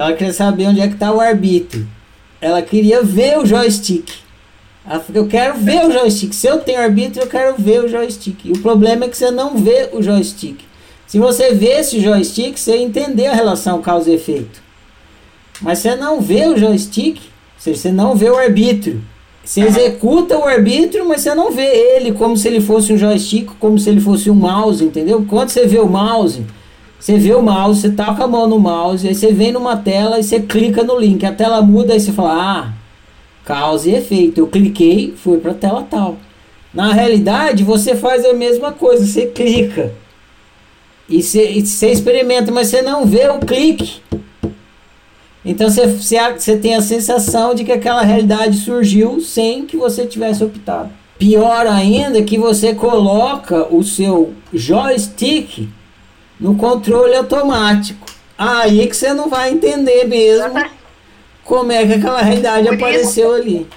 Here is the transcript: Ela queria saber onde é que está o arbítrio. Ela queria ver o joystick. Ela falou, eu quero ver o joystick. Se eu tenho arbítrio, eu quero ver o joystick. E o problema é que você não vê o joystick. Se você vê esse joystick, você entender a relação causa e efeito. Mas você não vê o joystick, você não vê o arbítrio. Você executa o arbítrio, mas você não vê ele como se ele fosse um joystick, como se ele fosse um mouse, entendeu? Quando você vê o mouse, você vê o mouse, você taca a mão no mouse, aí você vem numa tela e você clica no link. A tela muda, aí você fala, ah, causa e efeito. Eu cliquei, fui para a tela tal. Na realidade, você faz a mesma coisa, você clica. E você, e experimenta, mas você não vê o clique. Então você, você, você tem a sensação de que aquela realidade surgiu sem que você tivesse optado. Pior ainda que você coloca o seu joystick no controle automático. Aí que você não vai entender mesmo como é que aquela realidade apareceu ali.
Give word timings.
Ela 0.00 0.14
queria 0.14 0.32
saber 0.32 0.66
onde 0.66 0.80
é 0.80 0.88
que 0.88 0.94
está 0.94 1.12
o 1.12 1.20
arbítrio. 1.20 1.86
Ela 2.40 2.62
queria 2.62 3.02
ver 3.02 3.38
o 3.38 3.44
joystick. 3.44 4.08
Ela 4.88 4.98
falou, 4.98 5.22
eu 5.24 5.28
quero 5.28 5.58
ver 5.58 5.84
o 5.84 5.92
joystick. 5.92 6.32
Se 6.32 6.46
eu 6.46 6.56
tenho 6.60 6.80
arbítrio, 6.80 7.22
eu 7.22 7.28
quero 7.28 7.54
ver 7.58 7.84
o 7.84 7.88
joystick. 7.88 8.46
E 8.46 8.52
o 8.52 8.58
problema 8.60 9.04
é 9.04 9.08
que 9.08 9.16
você 9.18 9.30
não 9.30 9.58
vê 9.58 9.90
o 9.92 10.00
joystick. 10.00 10.64
Se 11.06 11.18
você 11.18 11.52
vê 11.52 11.72
esse 11.72 12.00
joystick, 12.00 12.56
você 12.56 12.76
entender 12.78 13.26
a 13.26 13.34
relação 13.34 13.82
causa 13.82 14.10
e 14.10 14.14
efeito. 14.14 14.62
Mas 15.60 15.80
você 15.80 15.94
não 15.94 16.18
vê 16.18 16.46
o 16.46 16.56
joystick, 16.56 17.20
você 17.58 17.92
não 17.92 18.14
vê 18.14 18.30
o 18.30 18.38
arbítrio. 18.38 19.02
Você 19.44 19.60
executa 19.60 20.38
o 20.38 20.46
arbítrio, 20.46 21.06
mas 21.06 21.20
você 21.20 21.34
não 21.34 21.52
vê 21.52 21.66
ele 21.66 22.12
como 22.12 22.38
se 22.38 22.48
ele 22.48 22.62
fosse 22.62 22.90
um 22.90 22.96
joystick, 22.96 23.50
como 23.58 23.78
se 23.78 23.90
ele 23.90 24.00
fosse 24.00 24.30
um 24.30 24.34
mouse, 24.34 24.82
entendeu? 24.82 25.26
Quando 25.28 25.50
você 25.50 25.66
vê 25.66 25.78
o 25.78 25.86
mouse, 25.86 26.46
você 27.00 27.16
vê 27.16 27.32
o 27.32 27.42
mouse, 27.42 27.80
você 27.80 27.90
taca 27.90 28.24
a 28.24 28.28
mão 28.28 28.46
no 28.46 28.58
mouse, 28.58 29.08
aí 29.08 29.14
você 29.14 29.32
vem 29.32 29.52
numa 29.52 29.74
tela 29.74 30.20
e 30.20 30.22
você 30.22 30.38
clica 30.38 30.84
no 30.84 30.98
link. 30.98 31.24
A 31.24 31.32
tela 31.32 31.62
muda, 31.62 31.94
aí 31.94 32.00
você 32.00 32.12
fala, 32.12 32.34
ah, 32.34 32.72
causa 33.42 33.88
e 33.88 33.94
efeito. 33.94 34.38
Eu 34.38 34.46
cliquei, 34.46 35.14
fui 35.16 35.38
para 35.38 35.52
a 35.52 35.54
tela 35.54 35.86
tal. 35.90 36.18
Na 36.74 36.92
realidade, 36.92 37.64
você 37.64 37.96
faz 37.96 38.26
a 38.26 38.34
mesma 38.34 38.70
coisa, 38.72 39.06
você 39.06 39.26
clica. 39.26 39.94
E 41.08 41.22
você, 41.22 41.50
e 41.50 41.62
experimenta, 41.62 42.52
mas 42.52 42.68
você 42.68 42.82
não 42.82 43.06
vê 43.06 43.28
o 43.30 43.38
clique. 43.40 44.02
Então 45.42 45.70
você, 45.70 45.86
você, 45.86 46.18
você 46.34 46.58
tem 46.58 46.74
a 46.74 46.82
sensação 46.82 47.54
de 47.54 47.64
que 47.64 47.72
aquela 47.72 48.02
realidade 48.02 48.58
surgiu 48.58 49.22
sem 49.22 49.64
que 49.64 49.74
você 49.74 50.04
tivesse 50.04 50.44
optado. 50.44 50.90
Pior 51.18 51.66
ainda 51.66 52.22
que 52.22 52.36
você 52.36 52.74
coloca 52.74 53.74
o 53.74 53.82
seu 53.82 54.34
joystick 54.52 55.66
no 56.40 56.56
controle 56.56 57.14
automático. 57.14 58.06
Aí 58.36 58.86
que 58.86 58.96
você 58.96 59.12
não 59.12 59.28
vai 59.28 59.50
entender 59.50 60.06
mesmo 60.06 60.64
como 61.44 61.70
é 61.70 61.86
que 61.86 61.94
aquela 61.94 62.22
realidade 62.22 62.68
apareceu 62.68 63.34
ali. 63.34 63.68